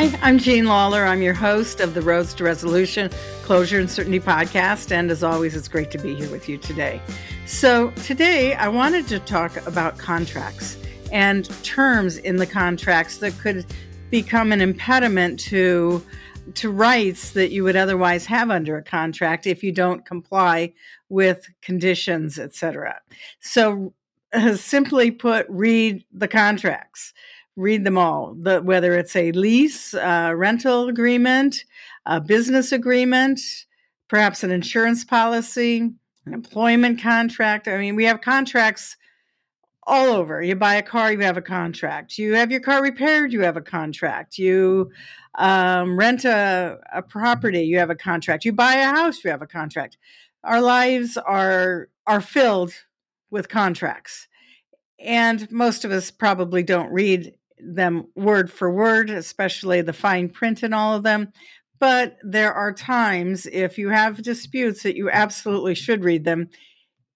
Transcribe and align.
Hi, 0.00 0.18
I'm 0.22 0.38
Jean 0.38 0.64
Lawler. 0.64 1.04
I'm 1.04 1.20
your 1.20 1.34
host 1.34 1.78
of 1.78 1.92
the 1.92 2.00
Roads 2.00 2.32
to 2.36 2.44
Resolution 2.44 3.10
Closure 3.42 3.78
and 3.78 3.90
Certainty 3.90 4.18
podcast. 4.18 4.92
And 4.92 5.10
as 5.10 5.22
always, 5.22 5.54
it's 5.54 5.68
great 5.68 5.90
to 5.90 5.98
be 5.98 6.14
here 6.14 6.30
with 6.30 6.48
you 6.48 6.56
today. 6.56 7.02
So, 7.44 7.90
today 7.90 8.54
I 8.54 8.68
wanted 8.68 9.08
to 9.08 9.18
talk 9.18 9.54
about 9.66 9.98
contracts 9.98 10.78
and 11.12 11.44
terms 11.64 12.16
in 12.16 12.36
the 12.36 12.46
contracts 12.46 13.18
that 13.18 13.36
could 13.40 13.66
become 14.08 14.52
an 14.52 14.62
impediment 14.62 15.38
to 15.40 16.02
to 16.54 16.70
rights 16.70 17.32
that 17.32 17.50
you 17.50 17.62
would 17.62 17.76
otherwise 17.76 18.24
have 18.24 18.48
under 18.48 18.78
a 18.78 18.82
contract 18.82 19.46
if 19.46 19.62
you 19.62 19.70
don't 19.70 20.06
comply 20.06 20.72
with 21.10 21.46
conditions, 21.60 22.38
etc. 22.38 22.98
So, 23.40 23.92
uh, 24.32 24.56
simply 24.56 25.10
put, 25.10 25.44
read 25.50 26.06
the 26.10 26.28
contracts 26.28 27.12
read 27.56 27.84
them 27.84 27.98
all. 27.98 28.34
The, 28.40 28.60
whether 28.60 28.94
it's 28.94 29.16
a 29.16 29.32
lease, 29.32 29.94
uh, 29.94 30.32
rental 30.34 30.88
agreement, 30.88 31.64
a 32.06 32.20
business 32.20 32.72
agreement, 32.72 33.40
perhaps 34.08 34.42
an 34.42 34.50
insurance 34.50 35.04
policy, 35.04 35.92
an 36.26 36.34
employment 36.34 37.00
contract. 37.00 37.68
I 37.68 37.78
mean, 37.78 37.96
we 37.96 38.04
have 38.04 38.20
contracts 38.20 38.96
all 39.86 40.08
over. 40.08 40.42
You 40.42 40.54
buy 40.54 40.76
a 40.76 40.82
car, 40.82 41.12
you 41.12 41.20
have 41.20 41.36
a 41.36 41.42
contract. 41.42 42.18
You 42.18 42.34
have 42.34 42.50
your 42.50 42.60
car 42.60 42.82
repaired, 42.82 43.32
you 43.32 43.40
have 43.40 43.56
a 43.56 43.62
contract. 43.62 44.38
You 44.38 44.90
um, 45.36 45.98
rent 45.98 46.24
a, 46.24 46.78
a 46.92 47.02
property, 47.02 47.62
you 47.62 47.78
have 47.78 47.90
a 47.90 47.96
contract. 47.96 48.44
You 48.44 48.52
buy 48.52 48.74
a 48.74 48.86
house, 48.86 49.24
you 49.24 49.30
have 49.30 49.42
a 49.42 49.46
contract. 49.46 49.96
Our 50.44 50.60
lives 50.60 51.16
are 51.16 51.88
are 52.06 52.20
filled 52.20 52.72
with 53.30 53.48
contracts. 53.48 54.26
And 54.98 55.50
most 55.50 55.84
of 55.84 55.92
us 55.92 56.10
probably 56.10 56.62
don't 56.62 56.92
read 56.92 57.34
them 57.62 58.06
word 58.14 58.50
for 58.50 58.70
word, 58.70 59.10
especially 59.10 59.82
the 59.82 59.92
fine 59.92 60.28
print 60.28 60.62
in 60.62 60.72
all 60.72 60.94
of 60.94 61.02
them. 61.02 61.32
But 61.78 62.18
there 62.22 62.52
are 62.52 62.72
times 62.72 63.46
if 63.46 63.78
you 63.78 63.88
have 63.88 64.22
disputes 64.22 64.82
that 64.82 64.96
you 64.96 65.10
absolutely 65.10 65.74
should 65.74 66.04
read 66.04 66.24
them. 66.24 66.50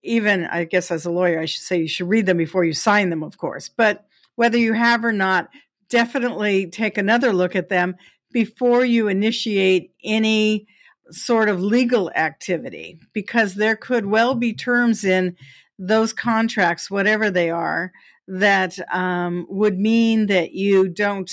Even, 0.03 0.45
I 0.47 0.65
guess, 0.65 0.91
as 0.91 1.07
a 1.07 1.11
lawyer, 1.11 1.41
I 1.41 1.47
should 1.47 1.63
say 1.63 1.79
you 1.79 1.89
should 1.89 2.09
read 2.09 2.27
them 2.27 2.37
before 2.37 2.65
you 2.65 2.75
sign 2.75 3.11
them, 3.11 3.23
of 3.23 3.39
course. 3.39 3.69
But 3.69 4.05
whether 4.37 4.59
you 4.59 4.73
have 4.73 5.05
or 5.05 5.13
not, 5.13 5.49
definitely 5.89 6.69
take 6.69 6.99
another 6.99 7.33
look 7.33 7.57
at 7.57 7.69
them 7.69 7.97
before 8.33 8.85
you 8.85 9.09
initiate 9.09 9.93
any 10.03 10.67
sort 11.11 11.49
of 11.49 11.63
legal 11.63 12.11
activity, 12.11 12.99
because 13.13 13.55
there 13.55 13.77
could 13.77 14.07
well 14.07 14.35
be 14.35 14.55
terms 14.55 15.05
in 15.05 15.37
those 15.79 16.13
contracts, 16.13 16.91
whatever 16.91 17.31
they 17.31 17.51
are, 17.51 17.93
that 18.27 18.79
um, 18.95 19.47
would 19.49 19.79
mean 19.79 20.27
that 20.27 20.53
you 20.53 20.89
don't 20.89 21.31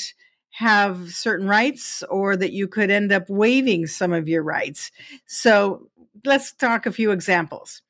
have 0.52 1.12
certain 1.12 1.48
rights 1.48 2.04
or 2.10 2.36
that 2.36 2.52
you 2.52 2.68
could 2.68 2.92
end 2.92 3.12
up 3.12 3.30
waiving 3.30 3.88
some 3.88 4.12
of 4.12 4.28
your 4.28 4.44
rights. 4.44 4.92
So 5.26 5.90
let's 6.26 6.54
talk 6.54 6.86
a 6.86 6.92
few 6.92 7.12
examples. 7.12 7.82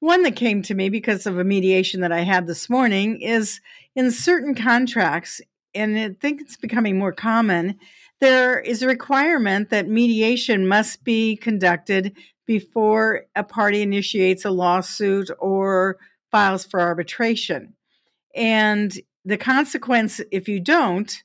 One 0.00 0.22
that 0.24 0.34
came 0.34 0.62
to 0.62 0.74
me 0.74 0.88
because 0.88 1.26
of 1.26 1.38
a 1.38 1.44
mediation 1.44 2.00
that 2.00 2.12
I 2.12 2.20
had 2.20 2.46
this 2.46 2.68
morning 2.68 3.20
is 3.20 3.60
in 3.94 4.10
certain 4.10 4.54
contracts, 4.54 5.40
and 5.74 5.98
I 5.98 6.10
think 6.20 6.40
it's 6.40 6.56
becoming 6.56 6.98
more 6.98 7.12
common, 7.12 7.78
there 8.20 8.58
is 8.58 8.82
a 8.82 8.86
requirement 8.86 9.70
that 9.70 9.88
mediation 9.88 10.66
must 10.66 11.04
be 11.04 11.36
conducted 11.36 12.16
before 12.46 13.26
a 13.36 13.44
party 13.44 13.82
initiates 13.82 14.44
a 14.44 14.50
lawsuit 14.50 15.30
or 15.38 15.98
files 16.30 16.64
for 16.64 16.80
arbitration. 16.80 17.74
And 18.34 18.92
the 19.24 19.36
consequence, 19.36 20.20
if 20.30 20.48
you 20.48 20.60
don't, 20.60 21.22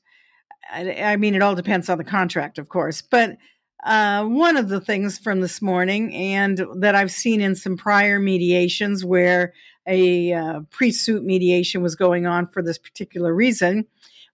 I 0.72 1.16
mean, 1.16 1.34
it 1.34 1.42
all 1.42 1.54
depends 1.54 1.88
on 1.88 1.98
the 1.98 2.04
contract, 2.04 2.58
of 2.58 2.68
course, 2.68 3.00
but 3.00 3.36
uh, 3.84 4.24
one 4.24 4.56
of 4.56 4.68
the 4.68 4.80
things 4.80 5.16
from 5.16 5.40
this 5.40 5.62
morning, 5.62 6.12
and 6.14 6.60
that 6.78 6.96
I've 6.96 7.12
seen 7.12 7.40
in 7.40 7.54
some 7.54 7.76
prior 7.76 8.18
mediations 8.18 9.04
where 9.04 9.52
a 9.86 10.32
uh, 10.32 10.60
pre 10.70 10.90
suit 10.90 11.24
mediation 11.24 11.82
was 11.82 11.94
going 11.94 12.26
on 12.26 12.48
for 12.48 12.62
this 12.62 12.78
particular 12.78 13.32
reason, 13.32 13.86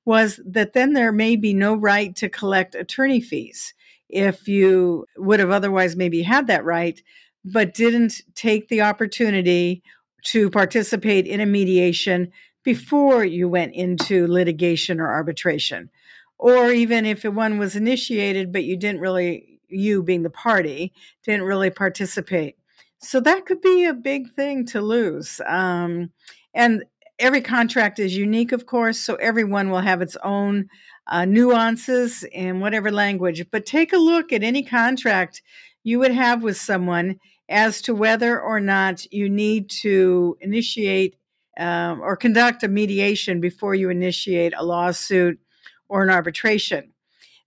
was 0.06 0.40
that 0.46 0.72
then 0.72 0.94
there 0.94 1.12
may 1.12 1.36
be 1.36 1.52
no 1.52 1.74
right 1.74 2.16
to 2.16 2.30
collect 2.30 2.74
attorney 2.74 3.20
fees 3.20 3.74
if 4.08 4.48
you 4.48 5.06
would 5.16 5.40
have 5.40 5.50
otherwise 5.50 5.96
maybe 5.96 6.22
had 6.22 6.46
that 6.46 6.64
right, 6.64 7.02
but 7.44 7.74
didn't 7.74 8.22
take 8.34 8.68
the 8.68 8.82
opportunity 8.82 9.82
to 10.24 10.50
participate 10.50 11.26
in 11.26 11.40
a 11.40 11.46
mediation 11.46 12.30
before 12.64 13.24
you 13.24 13.48
went 13.48 13.74
into 13.74 14.26
litigation 14.26 15.00
or 15.00 15.08
arbitration. 15.08 15.90
Or 16.38 16.70
even 16.70 17.06
if 17.06 17.24
one 17.24 17.58
was 17.58 17.76
initiated, 17.76 18.52
but 18.52 18.64
you 18.64 18.76
didn't 18.76 19.00
really, 19.00 19.60
you 19.68 20.02
being 20.02 20.22
the 20.22 20.30
party, 20.30 20.92
didn't 21.24 21.46
really 21.46 21.70
participate. 21.70 22.56
So 22.98 23.20
that 23.20 23.46
could 23.46 23.60
be 23.60 23.84
a 23.84 23.94
big 23.94 24.32
thing 24.34 24.64
to 24.66 24.80
lose. 24.80 25.40
Um, 25.46 26.10
and 26.54 26.84
every 27.18 27.40
contract 27.40 27.98
is 27.98 28.16
unique, 28.16 28.52
of 28.52 28.66
course, 28.66 28.98
so 28.98 29.14
everyone 29.16 29.70
will 29.70 29.80
have 29.80 30.02
its 30.02 30.16
own 30.24 30.68
uh, 31.06 31.24
nuances 31.24 32.24
in 32.32 32.60
whatever 32.60 32.90
language. 32.90 33.44
But 33.50 33.66
take 33.66 33.92
a 33.92 33.98
look 33.98 34.32
at 34.32 34.42
any 34.42 34.62
contract 34.62 35.42
you 35.84 35.98
would 35.98 36.12
have 36.12 36.42
with 36.42 36.56
someone 36.56 37.18
as 37.48 37.82
to 37.82 37.94
whether 37.94 38.40
or 38.40 38.60
not 38.60 39.04
you 39.12 39.28
need 39.28 39.68
to 39.82 40.36
initiate 40.40 41.16
um, 41.58 42.00
or 42.00 42.16
conduct 42.16 42.62
a 42.62 42.68
mediation 42.68 43.40
before 43.40 43.74
you 43.74 43.90
initiate 43.90 44.54
a 44.56 44.64
lawsuit 44.64 45.38
or 45.88 46.02
an 46.02 46.10
arbitration. 46.10 46.92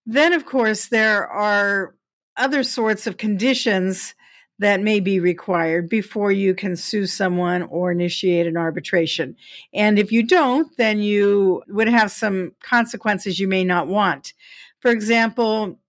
Then, 0.06 0.34
of 0.34 0.46
course, 0.46 0.88
there 0.88 1.28
are 1.28 1.96
other 2.38 2.64
sorts 2.64 3.08
of 3.08 3.18
conditions 3.18 4.14
that 4.60 4.82
may 4.82 5.00
be 5.00 5.20
required 5.20 5.90
before 5.90 6.32
you 6.32 6.54
can 6.54 6.76
sue 6.76 7.06
someone 7.06 7.64
or 7.64 7.92
initiate 7.92 8.48
an 8.48 8.56
arbitration. 8.56 9.36
And 9.74 10.00
if 10.00 10.12
you 10.12 10.24
don't, 10.24 10.76
then 10.78 11.00
you 11.00 11.64
would 11.68 11.90
have 11.90 12.12
some 12.12 12.54
consequences 12.62 13.40
you 13.40 13.48
may 13.48 13.66
not 13.66 13.88
want. 13.88 14.34
For 14.80 14.92
example, 14.92 15.80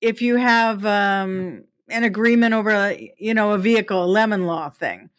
if 0.00 0.20
you 0.20 0.36
have 0.36 0.84
um, 0.84 1.64
an 1.88 2.02
agreement 2.02 2.54
over, 2.54 2.70
a, 2.70 3.14
you 3.18 3.34
know, 3.34 3.52
a 3.52 3.58
vehicle, 3.58 4.02
a 4.02 4.06
lemon 4.06 4.46
law 4.46 4.70
thing, 4.70 5.10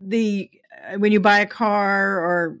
the 0.00 0.48
when 0.96 1.12
you 1.12 1.20
buy 1.20 1.40
a 1.40 1.46
car 1.46 2.18
or 2.18 2.58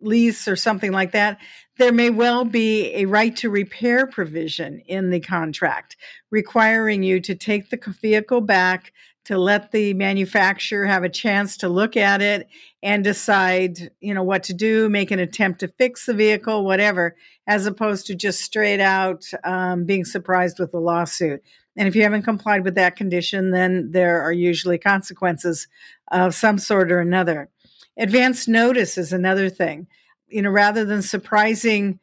lease 0.00 0.46
or 0.46 0.56
something 0.56 0.92
like 0.92 1.12
that, 1.12 1.38
there 1.78 1.92
may 1.92 2.10
well 2.10 2.44
be 2.44 2.94
a 2.94 3.06
right 3.06 3.36
to 3.36 3.50
repair 3.50 4.06
provision 4.06 4.80
in 4.86 5.10
the 5.10 5.20
contract 5.20 5.96
requiring 6.30 7.02
you 7.02 7.20
to 7.20 7.34
take 7.34 7.70
the 7.70 7.94
vehicle 8.00 8.40
back 8.40 8.92
to 9.26 9.36
let 9.36 9.72
the 9.72 9.92
manufacturer 9.94 10.86
have 10.86 11.02
a 11.02 11.08
chance 11.08 11.56
to 11.56 11.68
look 11.68 11.96
at 11.96 12.22
it 12.22 12.46
and 12.84 13.02
decide, 13.02 13.90
you 14.00 14.14
know, 14.14 14.22
what 14.22 14.44
to 14.44 14.54
do, 14.54 14.88
make 14.88 15.10
an 15.10 15.18
attempt 15.18 15.58
to 15.58 15.66
fix 15.66 16.06
the 16.06 16.14
vehicle, 16.14 16.64
whatever, 16.64 17.16
as 17.48 17.66
opposed 17.66 18.06
to 18.06 18.14
just 18.14 18.40
straight 18.40 18.78
out 18.78 19.24
um, 19.42 19.84
being 19.84 20.04
surprised 20.04 20.60
with 20.60 20.72
a 20.74 20.78
lawsuit. 20.78 21.42
And 21.76 21.88
if 21.88 21.96
you 21.96 22.02
haven't 22.02 22.22
complied 22.22 22.62
with 22.62 22.76
that 22.76 22.94
condition, 22.94 23.50
then 23.50 23.90
there 23.90 24.22
are 24.22 24.32
usually 24.32 24.78
consequences 24.78 25.66
of 26.12 26.32
some 26.32 26.56
sort 26.56 26.92
or 26.92 27.00
another. 27.00 27.50
Advance 27.98 28.46
notice 28.46 28.98
is 28.98 29.12
another 29.12 29.48
thing. 29.48 29.86
You 30.28 30.42
know, 30.42 30.50
rather 30.50 30.84
than 30.84 31.02
surprising 31.02 32.00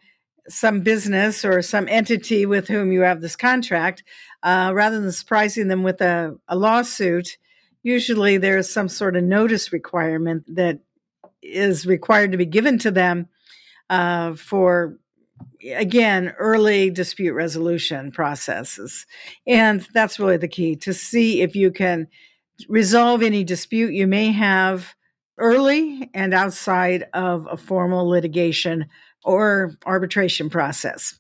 some 0.48 0.82
business 0.82 1.46
or 1.46 1.62
some 1.62 1.88
entity 1.88 2.46
with 2.46 2.68
whom 2.68 2.92
you 2.92 3.02
have 3.02 3.22
this 3.22 3.36
contract, 3.36 4.04
uh, 4.44 4.72
rather 4.74 5.00
than 5.00 5.12
surprising 5.12 5.68
them 5.68 5.84
with 5.84 6.02
a, 6.02 6.38
a 6.48 6.56
lawsuit, 6.56 7.38
usually 7.84 8.38
there's 8.38 8.70
some 8.70 8.90
sort 8.90 9.16
of 9.16 9.24
notice 9.24 9.72
requirement 9.72 10.44
that 10.48 10.80
is 11.42 11.86
required 11.86 12.32
to 12.32 12.38
be 12.38 12.46
given 12.46 12.78
to 12.80 12.92
them 12.92 13.28
uh, 13.90 14.34
for 14.34 14.98
again 15.76 16.34
early 16.40 16.90
dispute 16.90 17.34
resolution 17.34 18.12
processes 18.12 19.06
and 19.46 19.88
that's 19.94 20.20
really 20.20 20.38
the 20.38 20.48
key 20.48 20.76
to 20.76 20.94
see 20.94 21.42
if 21.42 21.56
you 21.56 21.72
can 21.72 22.08
resolve 22.70 23.22
any 23.22 23.44
dispute 23.44 23.94
you 23.94 24.08
may 24.08 24.32
have 24.32 24.94
early 25.38 26.10
and 26.14 26.34
outside 26.34 27.06
of 27.14 27.48
a 27.50 27.58
formal 27.58 28.08
litigation 28.08 28.86
or 29.24 29.76
arbitration 29.86 30.50
process. 30.50 31.20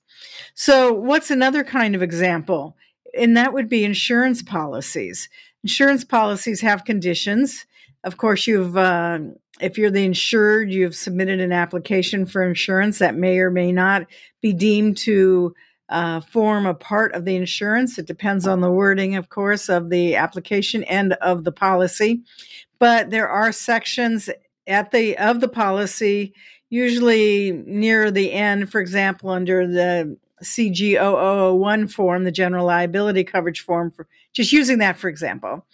So, 0.53 0.93
what's 0.93 1.31
another 1.31 1.63
kind 1.63 1.95
of 1.95 2.03
example? 2.03 2.75
And 3.17 3.37
that 3.37 3.53
would 3.53 3.69
be 3.69 3.83
insurance 3.83 4.41
policies. 4.41 5.29
Insurance 5.63 6.03
policies 6.03 6.61
have 6.61 6.85
conditions. 6.85 7.65
Of 8.03 8.17
course, 8.17 8.47
you've, 8.47 8.75
uh, 8.75 9.19
if 9.61 9.77
you're 9.77 9.91
the 9.91 10.03
insured, 10.03 10.71
you've 10.71 10.95
submitted 10.95 11.39
an 11.39 11.51
application 11.51 12.25
for 12.25 12.43
insurance 12.43 12.99
that 12.99 13.15
may 13.15 13.39
or 13.39 13.49
may 13.49 13.71
not 13.71 14.07
be 14.41 14.51
deemed 14.51 14.97
to 14.97 15.53
uh, 15.89 16.21
form 16.21 16.65
a 16.65 16.73
part 16.73 17.13
of 17.13 17.23
the 17.23 17.35
insurance. 17.35 17.97
It 17.97 18.07
depends 18.07 18.47
on 18.47 18.61
the 18.61 18.71
wording, 18.71 19.15
of 19.15 19.29
course, 19.29 19.69
of 19.69 19.89
the 19.89 20.15
application 20.15 20.83
and 20.85 21.13
of 21.13 21.43
the 21.43 21.51
policy 21.51 22.23
but 22.83 23.11
there 23.11 23.29
are 23.29 23.53
sections 23.53 24.29
at 24.67 24.91
the 24.91 25.17
of 25.17 25.39
the 25.39 25.47
policy 25.47 26.33
usually 26.69 27.63
near 27.65 28.11
the 28.11 28.33
end 28.33 28.69
for 28.69 28.81
example 28.81 29.29
under 29.29 29.65
the 29.65 30.17
CG0001 30.43 31.89
form, 31.89 32.25
the 32.25 32.31
general 32.31 32.65
liability 32.65 33.23
coverage 33.23 33.61
form, 33.61 33.89
for 33.89 34.05
just 34.33 34.51
using 34.51 34.79
that 34.79 34.97
for 34.97 35.07
example. 35.07 35.65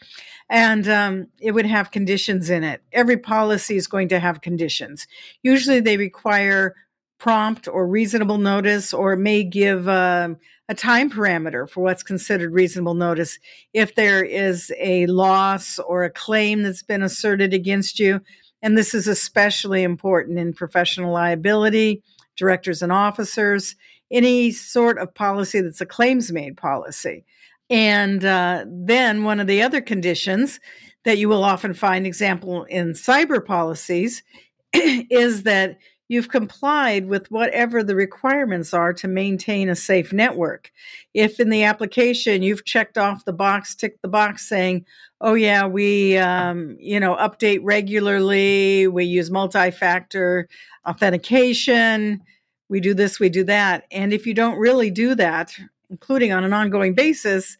And 0.51 0.87
um, 0.87 1.27
it 1.41 1.53
would 1.53 1.65
have 1.65 1.89
conditions 1.89 2.51
in 2.51 2.63
it. 2.63 2.83
Every 2.91 3.17
policy 3.17 3.75
is 3.75 3.87
going 3.87 4.09
to 4.09 4.19
have 4.19 4.41
conditions. 4.41 5.07
Usually 5.41 5.79
they 5.79 5.97
require 5.97 6.75
prompt 7.19 7.67
or 7.67 7.85
reasonable 7.85 8.37
notice, 8.37 8.93
or 8.93 9.15
may 9.15 9.43
give 9.43 9.87
uh, 9.87 10.29
a 10.69 10.73
time 10.73 11.09
parameter 11.09 11.69
for 11.69 11.81
what's 11.81 12.01
considered 12.01 12.53
reasonable 12.53 12.93
notice. 12.93 13.37
If 13.73 13.95
there 13.95 14.23
is 14.23 14.73
a 14.79 15.05
loss 15.07 15.79
or 15.79 16.03
a 16.03 16.09
claim 16.09 16.63
that's 16.63 16.83
been 16.83 17.03
asserted 17.03 17.53
against 17.53 17.99
you, 17.99 18.21
and 18.61 18.77
this 18.77 18.93
is 18.93 19.07
especially 19.07 19.83
important 19.83 20.39
in 20.39 20.53
professional 20.53 21.13
liability, 21.13 22.01
directors 22.35 22.81
and 22.81 22.91
officers, 22.91 23.75
any 24.11 24.51
sort 24.51 24.97
of 24.97 25.13
policy 25.13 25.61
that's 25.61 25.81
a 25.81 25.85
claims 25.85 26.31
made 26.31 26.57
policy. 26.57 27.25
And 27.69 28.25
uh, 28.25 28.65
then 28.67 29.23
one 29.23 29.39
of 29.39 29.47
the 29.47 29.61
other 29.61 29.81
conditions 29.81 30.59
that 31.05 31.17
you 31.17 31.29
will 31.29 31.43
often 31.43 31.73
find, 31.73 32.05
example 32.07 32.63
in 32.65 32.93
cyber 32.93 33.45
policies, 33.45 34.23
is 34.73 35.43
that 35.43 35.77
you've 36.09 36.27
complied 36.27 37.07
with 37.07 37.31
whatever 37.31 37.83
the 37.83 37.95
requirements 37.95 38.73
are 38.73 38.91
to 38.91 39.07
maintain 39.07 39.69
a 39.69 39.75
safe 39.75 40.11
network. 40.11 40.71
If 41.13 41.39
in 41.39 41.49
the 41.49 41.63
application 41.63 42.43
you've 42.43 42.65
checked 42.65 42.97
off 42.97 43.23
the 43.23 43.31
box, 43.31 43.75
ticked 43.75 44.01
the 44.01 44.09
box 44.09 44.49
saying, 44.49 44.85
"Oh 45.21 45.35
yeah, 45.35 45.65
we 45.65 46.17
um, 46.17 46.75
you 46.79 46.99
know 46.99 47.15
update 47.15 47.61
regularly, 47.63 48.87
we 48.87 49.05
use 49.05 49.31
multi-factor 49.31 50.49
authentication, 50.85 52.21
we 52.67 52.79
do 52.81 52.93
this, 52.93 53.19
we 53.19 53.29
do 53.29 53.43
that," 53.45 53.85
and 53.91 54.11
if 54.11 54.27
you 54.27 54.33
don't 54.33 54.57
really 54.57 54.89
do 54.89 55.15
that, 55.15 55.55
including 55.89 56.33
on 56.33 56.43
an 56.43 56.53
ongoing 56.53 56.95
basis, 56.95 57.57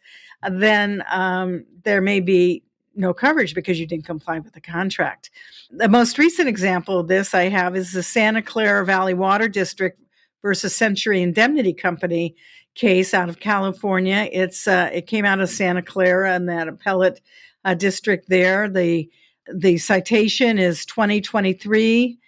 then 0.50 1.04
um, 1.10 1.64
there 1.84 2.00
may 2.00 2.20
be 2.20 2.62
no 3.00 3.12
coverage 3.14 3.54
because 3.54 3.80
you 3.80 3.86
didn't 3.86 4.06
comply 4.06 4.38
with 4.38 4.52
the 4.52 4.60
contract. 4.60 5.30
The 5.70 5.88
most 5.88 6.18
recent 6.18 6.48
example 6.48 6.98
of 6.98 7.08
this 7.08 7.34
I 7.34 7.48
have 7.48 7.76
is 7.76 7.92
the 7.92 8.02
Santa 8.02 8.42
Clara 8.42 8.84
Valley 8.84 9.14
Water 9.14 9.48
District 9.48 10.00
versus 10.42 10.74
Century 10.74 11.22
Indemnity 11.22 11.72
Company 11.72 12.36
case 12.74 13.12
out 13.14 13.28
of 13.28 13.40
California. 13.40 14.28
It's 14.32 14.68
uh, 14.68 14.90
it 14.92 15.06
came 15.06 15.24
out 15.24 15.40
of 15.40 15.48
Santa 15.48 15.82
Clara 15.82 16.34
and 16.34 16.48
that 16.48 16.68
appellate 16.68 17.20
uh, 17.64 17.74
district 17.74 18.28
there. 18.28 18.68
The 18.68 19.10
the 19.52 19.78
citation 19.78 20.58
is 20.58 20.86
2023 20.86 22.18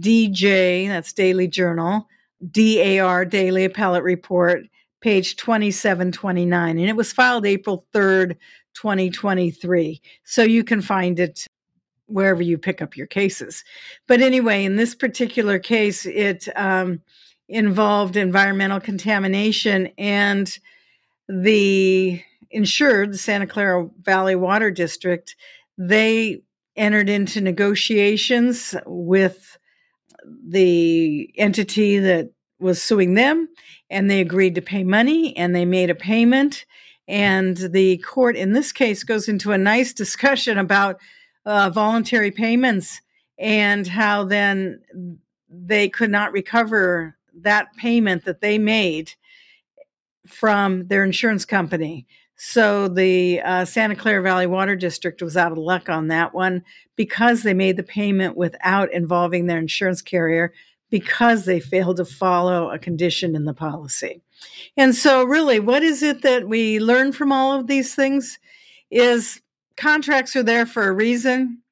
DJ, 0.00 0.88
that's 0.88 1.12
Daily 1.12 1.46
Journal, 1.46 2.08
DAR 2.50 3.24
Daily 3.24 3.64
Appellate 3.64 4.02
Report, 4.02 4.62
page 5.00 5.36
2729. 5.36 6.78
And 6.78 6.88
it 6.88 6.96
was 6.96 7.12
filed 7.12 7.46
April 7.46 7.86
3rd, 7.92 8.36
2023. 8.74 10.00
So 10.24 10.42
you 10.42 10.64
can 10.64 10.80
find 10.80 11.18
it 11.18 11.46
wherever 12.06 12.42
you 12.42 12.58
pick 12.58 12.82
up 12.82 12.96
your 12.96 13.06
cases. 13.06 13.64
But 14.06 14.20
anyway, 14.20 14.64
in 14.64 14.76
this 14.76 14.94
particular 14.94 15.58
case, 15.58 16.04
it 16.06 16.48
um, 16.56 17.00
involved 17.48 18.16
environmental 18.16 18.80
contamination 18.80 19.88
and 19.98 20.58
the 21.28 22.22
insured, 22.50 23.12
the 23.12 23.18
Santa 23.18 23.46
Clara 23.46 23.88
Valley 24.02 24.36
Water 24.36 24.70
District, 24.70 25.34
they 25.78 26.42
entered 26.76 27.08
into 27.08 27.40
negotiations 27.40 28.74
with 28.86 29.58
the 30.46 31.30
entity 31.36 31.98
that 31.98 32.30
was 32.58 32.80
suing 32.80 33.14
them 33.14 33.48
and 33.90 34.10
they 34.10 34.20
agreed 34.20 34.54
to 34.54 34.62
pay 34.62 34.84
money 34.84 35.36
and 35.36 35.54
they 35.54 35.64
made 35.64 35.90
a 35.90 35.94
payment 35.94 36.64
and 37.08 37.56
the 37.56 37.98
court 37.98 38.36
in 38.36 38.52
this 38.52 38.72
case 38.72 39.04
goes 39.04 39.28
into 39.28 39.52
a 39.52 39.58
nice 39.58 39.92
discussion 39.92 40.58
about 40.58 41.00
uh, 41.44 41.70
voluntary 41.70 42.30
payments 42.30 43.00
and 43.38 43.86
how 43.86 44.24
then 44.24 44.80
they 45.48 45.88
could 45.88 46.10
not 46.10 46.32
recover 46.32 47.16
that 47.34 47.74
payment 47.76 48.24
that 48.24 48.40
they 48.40 48.58
made 48.58 49.12
from 50.26 50.86
their 50.86 51.04
insurance 51.04 51.44
company. 51.44 52.06
So 52.36 52.88
the 52.88 53.40
uh, 53.40 53.64
Santa 53.64 53.94
Clara 53.94 54.22
Valley 54.22 54.46
Water 54.46 54.76
District 54.76 55.22
was 55.22 55.36
out 55.36 55.52
of 55.52 55.58
luck 55.58 55.88
on 55.88 56.08
that 56.08 56.34
one 56.34 56.64
because 56.96 57.42
they 57.42 57.54
made 57.54 57.76
the 57.76 57.82
payment 57.82 58.36
without 58.36 58.92
involving 58.92 59.46
their 59.46 59.58
insurance 59.58 60.02
carrier 60.02 60.52
because 60.92 61.46
they 61.46 61.58
failed 61.58 61.96
to 61.96 62.04
follow 62.04 62.70
a 62.70 62.78
condition 62.78 63.34
in 63.34 63.46
the 63.46 63.54
policy. 63.54 64.20
And 64.76 64.94
so, 64.94 65.24
really, 65.24 65.58
what 65.58 65.82
is 65.82 66.02
it 66.02 66.20
that 66.20 66.46
we 66.46 66.78
learn 66.78 67.12
from 67.12 67.32
all 67.32 67.58
of 67.58 67.66
these 67.66 67.94
things? 67.94 68.38
Is 68.90 69.40
contracts 69.78 70.36
are 70.36 70.42
there 70.42 70.66
for 70.66 70.86
a 70.86 70.92
reason, 70.92 71.62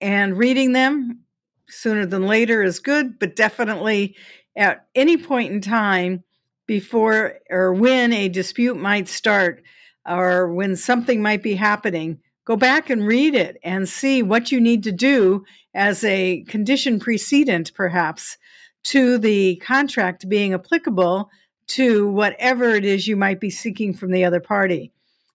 and 0.00 0.36
reading 0.36 0.72
them 0.72 1.20
sooner 1.68 2.04
than 2.04 2.26
later 2.26 2.62
is 2.62 2.80
good, 2.80 3.20
but 3.20 3.36
definitely 3.36 4.16
at 4.56 4.86
any 4.96 5.16
point 5.16 5.52
in 5.52 5.60
time 5.60 6.24
before 6.66 7.38
or 7.48 7.72
when 7.72 8.12
a 8.12 8.28
dispute 8.28 8.76
might 8.76 9.06
start 9.06 9.62
or 10.04 10.52
when 10.52 10.74
something 10.74 11.22
might 11.22 11.44
be 11.44 11.54
happening, 11.54 12.18
go 12.48 12.56
back 12.56 12.88
and 12.88 13.06
read 13.06 13.34
it 13.34 13.58
and 13.62 13.86
see 13.86 14.22
what 14.22 14.50
you 14.50 14.58
need 14.58 14.82
to 14.82 14.90
do 14.90 15.44
as 15.74 16.02
a 16.02 16.42
condition 16.44 16.98
precedent, 16.98 17.74
perhaps, 17.74 18.38
to 18.82 19.18
the 19.18 19.56
contract 19.56 20.26
being 20.30 20.54
applicable 20.54 21.28
to 21.66 22.08
whatever 22.08 22.70
it 22.70 22.86
is 22.86 23.06
you 23.06 23.16
might 23.16 23.38
be 23.38 23.50
seeking 23.50 23.92
from 23.92 24.10
the 24.10 24.24
other 24.24 24.40
party. 24.40 24.90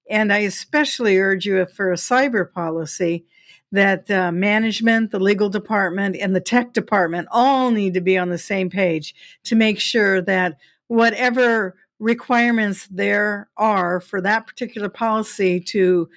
And 0.10 0.34
I 0.34 0.40
especially 0.40 1.20
urge 1.20 1.46
you 1.46 1.64
for 1.68 1.92
a 1.92 1.98
cyber 1.98 2.52
policy 2.52 3.26
that 3.72 4.10
uh, 4.10 4.32
management, 4.32 5.12
the 5.12 5.20
legal 5.20 5.50
department, 5.50 6.16
and 6.16 6.36
the 6.36 6.42
tech 6.42 6.74
department 6.74 7.28
all 7.30 7.70
need 7.70 7.94
to 7.94 8.02
be 8.02 8.18
on 8.18 8.30
the 8.30 8.40
same 8.40 8.72
page 8.72 9.14
to 9.44 9.56
make 9.56 9.80
sure 9.80 10.20
that 10.24 10.58
whatever 10.88 11.76
requirements 12.00 12.88
there 12.90 13.50
are 13.56 14.00
for 14.00 14.20
that 14.20 14.48
particular 14.48 14.90
policy 14.90 15.60
to 15.60 16.10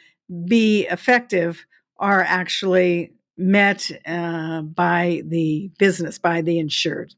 be 0.46 0.86
effective 0.88 1.64
are 1.98 2.22
actually 2.22 3.12
met 3.36 3.90
uh, 4.06 4.62
by 4.62 5.22
the 5.26 5.70
business, 5.78 6.18
by 6.18 6.40
the 6.40 6.58
insured. 6.58 7.14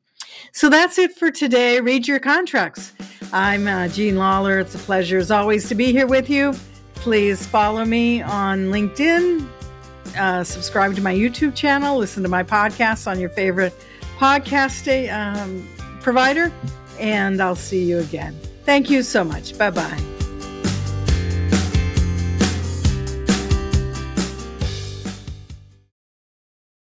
So 0.52 0.68
that's 0.68 0.98
it 0.98 1.16
for 1.16 1.30
today. 1.30 1.80
Read 1.80 2.06
your 2.06 2.20
contracts. 2.20 2.92
I'm 3.32 3.66
uh, 3.66 3.88
Jean 3.88 4.16
Lawler. 4.16 4.58
It's 4.58 4.74
a 4.74 4.78
pleasure, 4.78 5.18
as 5.18 5.30
always, 5.30 5.68
to 5.68 5.74
be 5.74 5.92
here 5.92 6.06
with 6.06 6.28
you. 6.28 6.54
Please 6.94 7.46
follow 7.46 7.84
me 7.84 8.22
on 8.22 8.70
LinkedIn, 8.70 9.48
uh, 10.18 10.42
subscribe 10.42 10.96
to 10.96 11.00
my 11.00 11.14
YouTube 11.14 11.54
channel, 11.54 11.96
listen 11.96 12.22
to 12.24 12.28
my 12.28 12.42
podcasts 12.42 13.06
on 13.06 13.20
your 13.20 13.30
favorite 13.30 13.72
podcast 14.18 15.08
um, 15.12 15.68
provider, 16.00 16.52
and 16.98 17.40
I'll 17.40 17.54
see 17.54 17.84
you 17.84 17.98
again. 17.98 18.38
Thank 18.64 18.90
you 18.90 19.02
so 19.02 19.22
much. 19.22 19.56
Bye 19.56 19.70
bye. 19.70 20.17